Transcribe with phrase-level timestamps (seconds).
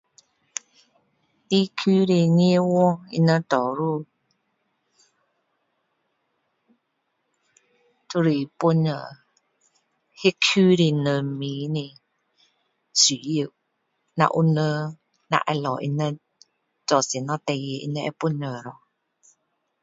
[1.49, 2.61] 地区的议员
[3.19, 4.07] 他们多数
[8.09, 9.21] 都是帮助那
[10.23, 12.01] 一区的人民的
[12.95, 13.45] 需要
[14.15, 16.19] 如果人要找他们
[16.87, 18.81] 做什么事情他们会帮助咯